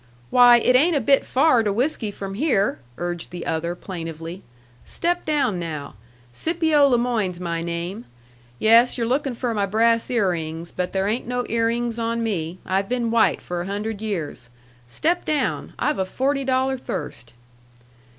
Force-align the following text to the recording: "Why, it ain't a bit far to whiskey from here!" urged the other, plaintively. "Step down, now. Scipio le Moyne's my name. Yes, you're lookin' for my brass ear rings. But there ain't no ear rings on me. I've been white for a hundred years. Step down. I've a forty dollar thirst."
"Why, 0.31 0.57
it 0.57 0.75
ain't 0.75 0.95
a 0.95 0.99
bit 0.99 1.27
far 1.27 1.61
to 1.61 1.71
whiskey 1.71 2.09
from 2.09 2.33
here!" 2.33 2.79
urged 2.97 3.29
the 3.29 3.45
other, 3.45 3.75
plaintively. 3.75 4.41
"Step 4.83 5.25
down, 5.27 5.59
now. 5.59 5.93
Scipio 6.33 6.87
le 6.87 6.97
Moyne's 6.97 7.39
my 7.39 7.61
name. 7.61 8.05
Yes, 8.57 8.97
you're 8.97 9.05
lookin' 9.05 9.35
for 9.35 9.53
my 9.53 9.67
brass 9.67 10.09
ear 10.09 10.31
rings. 10.31 10.71
But 10.71 10.91
there 10.93 11.07
ain't 11.07 11.27
no 11.27 11.45
ear 11.49 11.67
rings 11.67 11.99
on 11.99 12.23
me. 12.23 12.57
I've 12.65 12.89
been 12.89 13.11
white 13.11 13.41
for 13.43 13.61
a 13.61 13.67
hundred 13.67 14.01
years. 14.01 14.49
Step 14.87 15.23
down. 15.23 15.73
I've 15.77 15.99
a 15.99 16.05
forty 16.05 16.43
dollar 16.43 16.77
thirst." 16.79 17.33